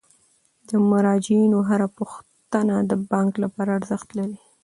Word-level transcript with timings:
د 0.69 0.71
مراجعینو 0.89 1.59
هره 1.69 1.87
پوښتنه 1.97 2.75
د 2.89 2.91
بانک 3.11 3.33
لپاره 3.43 3.71
ارزښت 3.79 4.09
لري. 4.17 4.37